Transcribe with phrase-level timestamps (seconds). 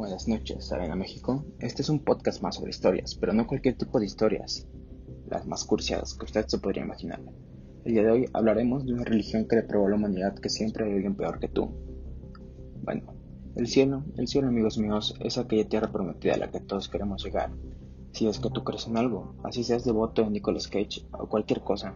[0.00, 1.44] Buenas noches, Arena México.
[1.58, 4.66] Este es un podcast más sobre historias, pero no cualquier tipo de historias,
[5.28, 7.20] las más cursiadas que usted se podría imaginar.
[7.84, 10.86] El día de hoy hablaremos de una religión que depravó a la humanidad que siempre
[10.86, 11.68] hay alguien peor que tú.
[12.82, 13.12] Bueno,
[13.56, 17.22] el cielo, el cielo amigos míos, es aquella tierra prometida a la que todos queremos
[17.22, 17.52] llegar.
[18.12, 21.60] Si es que tú crees en algo, así seas devoto de Nicolas Cage o cualquier
[21.60, 21.94] cosa,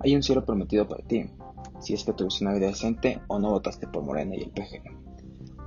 [0.00, 1.24] hay un cielo prometido para ti.
[1.80, 5.07] Si es que tuviste una vida decente o no votaste por Morena y el PG.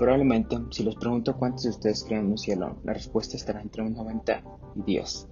[0.02, 3.84] Probablemente, si les pregunto cuántos de ustedes creen en un cielo, la respuesta estará entre
[3.84, 4.44] un 90
[4.78, 5.28] y 10.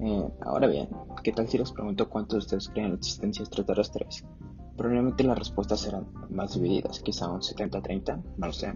[0.00, 0.90] Eh, ahora bien,
[1.22, 4.22] ¿qué tal si les pregunto cuántos de ustedes creen en la existencia extraterrestres?
[4.76, 8.74] Probablemente las respuestas serán más divididas, quizá un 70-30, no lo sé.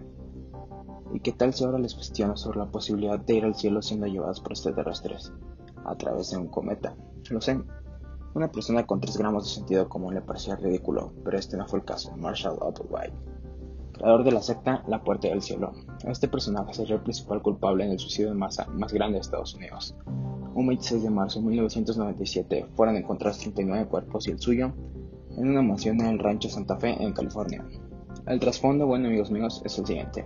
[1.12, 4.06] ¿Y qué tal si ahora les cuestiono sobre la posibilidad de ir al cielo siendo
[4.06, 5.30] llevados por extraterrestres
[5.84, 6.96] a través de un cometa?
[7.29, 7.60] Lo sé.
[8.32, 11.80] Una persona con 3 gramos de sentido común le parecía ridículo, pero este no fue
[11.80, 12.16] el caso.
[12.16, 13.12] Marshall Applewhite
[13.98, 15.73] creador de la secta La Puerta del Cielo.
[16.07, 19.55] Este personaje sería el principal culpable en el suicidio en masa más grande de Estados
[19.55, 19.95] Unidos.
[20.55, 24.73] Un 26 de marzo de 1997 fueron encontrados 39 cuerpos y el suyo
[25.37, 27.65] en una mansión en el rancho Santa Fe en California.
[28.27, 30.24] El trasfondo, bueno amigos míos, es el siguiente.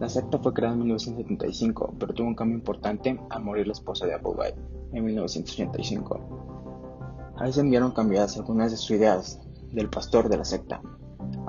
[0.00, 4.06] La secta fue creada en 1975, pero tuvo un cambio importante al morir la esposa
[4.06, 4.56] de Applewhite
[4.92, 7.34] en 1985.
[7.38, 9.40] Ahí se enviaron cambiadas algunas de sus ideas
[9.72, 10.80] del pastor de la secta,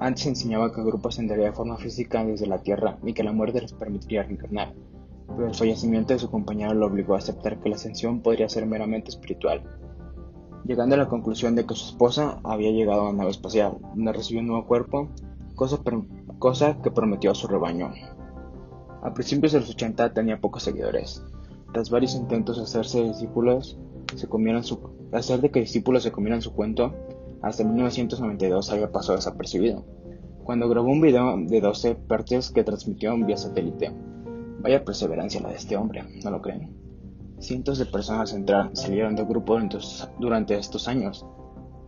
[0.02, 3.34] antes enseñaba que el grupo ascendería de forma física desde la Tierra y que la
[3.34, 4.74] muerte les permitiría reencarnar,
[5.28, 8.66] pero el fallecimiento de su compañero lo obligó a aceptar que la ascensión podría ser
[8.66, 9.62] meramente espiritual,
[10.66, 14.14] llegando a la conclusión de que su esposa había llegado a la nave espacial, donde
[14.14, 15.10] recibió un nuevo cuerpo,
[15.56, 15.80] cosa,
[16.40, 17.92] cosa que prometió a su rebaño.
[19.02, 21.24] A principios de los 80 tenía pocos seguidores.
[21.74, 23.78] Tras varios intentos de hacerse discípulos,
[24.16, 24.80] se comieron su,
[25.12, 26.94] hacer de que discípulos se comieran su cuento,
[27.42, 29.86] hasta 1992 había pasado desapercibido,
[30.44, 33.92] cuando grabó un video de 12 partes que transmitió vía satélite.
[34.62, 36.76] Vaya perseverancia la de este hombre, ¿no lo creen?
[37.40, 39.58] Cientos de personas entraron, salieron del grupo
[40.20, 41.26] durante estos años,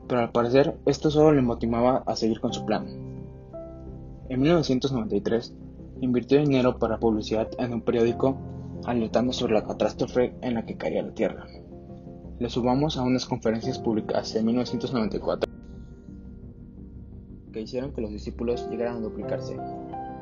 [0.07, 2.85] pero al parecer esto solo le motivaba a seguir con su plan.
[4.29, 5.53] En 1993,
[5.99, 8.37] invirtió dinero para publicidad en un periódico
[8.85, 11.45] alertando sobre la catástrofe en la que caía la Tierra
[12.41, 15.51] le subamos a unas conferencias públicas en 1994
[17.53, 19.55] que hicieron que los discípulos llegaran a duplicarse.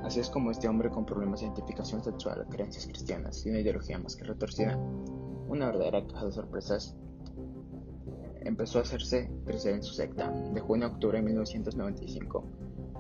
[0.04, 3.98] Así es como este hombre con problemas de identificación sexual, creencias cristianas y una ideología
[4.00, 4.78] más que retorcida,
[5.48, 6.98] una verdadera caja de sorpresas,
[8.42, 10.30] empezó a hacerse crecer en su secta.
[10.30, 12.44] De junio a octubre de 1995,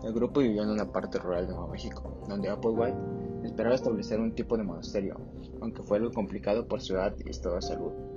[0.01, 2.95] el grupo vivió en una parte rural de Nuevo México, donde Applewhite
[3.43, 5.19] esperaba establecer un tipo de monasterio,
[5.59, 8.08] aunque fue algo complicado por su edad y estado de salud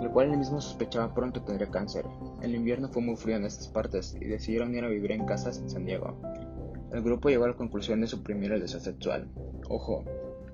[0.00, 2.04] el cual él mismo sospechaba pronto tendría cáncer.
[2.42, 5.58] El invierno fue muy frío en estas partes y decidieron ir a vivir en casas
[5.58, 6.16] en San Diego.
[6.92, 9.28] El grupo llegó a la conclusión de suprimir el deseo sexual.
[9.68, 10.04] Ojo,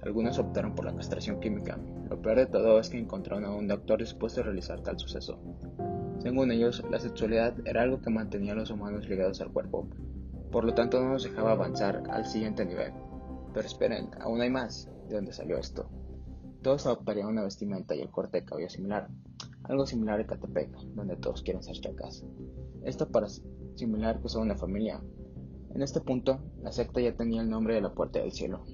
[0.03, 1.79] algunos optaron por la castración química.
[2.09, 5.39] Lo peor de todo es que encontraron a un doctor dispuesto a realizar tal suceso.
[6.21, 9.89] Según ellos, la sexualidad era algo que mantenía a los humanos ligados al cuerpo,
[10.53, 12.93] por lo tanto no nos dejaba avanzar al siguiente nivel.
[13.55, 14.89] Pero esperen, aún hay más.
[15.09, 15.89] ¿De dónde salió esto?
[16.63, 19.09] Todos adoptarían una vestimenta y el corte de cabello similar,
[19.65, 22.25] algo similar a Catepec, donde todos quieren ser chacas.
[22.85, 23.29] Esto para
[23.75, 25.03] simular que son una familia.
[25.75, 28.65] En este punto, la secta ya tenía el nombre de la puerta del cielo.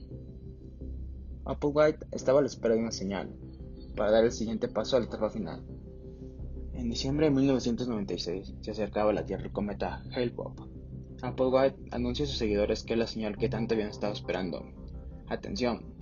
[1.47, 3.35] Applewhite estaba a la espera de una señal,
[3.97, 5.65] para dar el siguiente paso al etapa final.
[6.75, 10.61] En diciembre de 1996 se acercaba a la Tierra el cometa Hale-Bopp.
[11.23, 14.63] Applewhite anunció a sus seguidores que es la señal que tanto habían estado esperando.
[15.29, 15.98] Atención,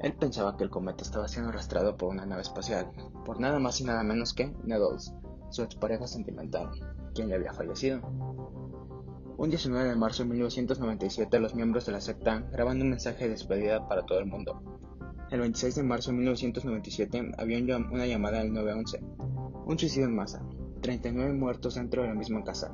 [0.00, 2.90] él pensaba que el cometa estaba siendo arrastrado por una nave espacial,
[3.24, 5.12] por nada más y nada menos que Needles,
[5.50, 6.70] su expareja sentimental,
[7.14, 8.00] quien le había fallecido.
[9.36, 13.30] Un 19 de marzo de 1997, los miembros de la secta graban un mensaje de
[13.30, 14.62] despedida para todo el mundo.
[15.30, 19.00] El 26 de marzo de 1997 había una llamada al 911.
[19.66, 20.42] Un suicidio en masa.
[20.80, 22.72] 39 muertos dentro de la misma casa.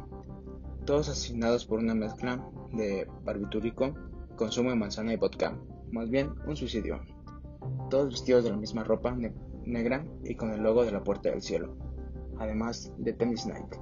[0.84, 3.94] Todos asesinados por una mezcla de barbitúrico,
[4.36, 5.58] consumo de manzana y vodka.
[5.90, 7.00] Más bien, un suicidio
[7.90, 9.16] todos vestidos de la misma ropa
[9.64, 11.76] negra y con el logo de la Puerta del Cielo,
[12.38, 13.78] además de Tennis Nike,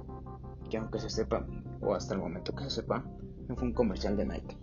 [0.69, 1.45] que aunque se sepa,
[1.81, 3.05] o hasta el momento que se sepa,
[3.47, 4.57] no fue un comercial de Nike.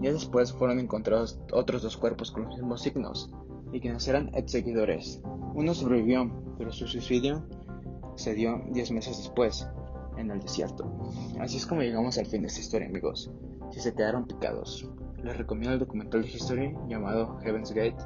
[0.00, 3.32] Ya después fueron encontrados otros dos cuerpos con los mismos signos,
[3.72, 5.22] y quienes eran ex seguidores.
[5.54, 7.42] Uno sobrevivió, pero su suicidio
[8.16, 9.66] se dio 10 meses después,
[10.16, 10.90] en el desierto.
[11.40, 13.30] Así es como llegamos al fin de esta historia, amigos.
[13.70, 14.88] Si se quedaron picados,
[15.22, 17.96] les recomiendo el documental de History llamado Heaven's Gate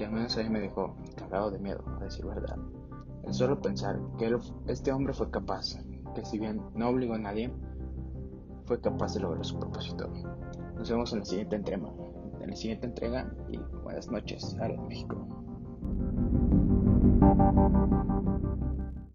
[0.00, 2.56] que al menos a me dejó cagado de miedo, a decir verdad.
[3.22, 4.34] El solo pensar que
[4.66, 5.76] este hombre fue capaz,
[6.14, 7.52] que si bien no obligó a nadie,
[8.64, 10.08] fue capaz de lograr su propósito.
[10.74, 11.92] Nos vemos en la siguiente entrega,
[12.40, 15.18] en la siguiente entrega y buenas noches a México.